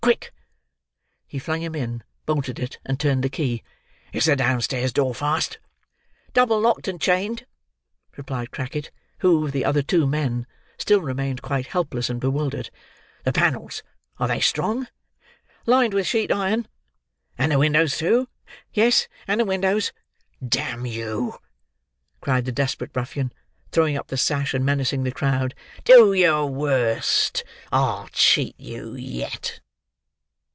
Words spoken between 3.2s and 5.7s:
the key. "Is the downstairs door fast?"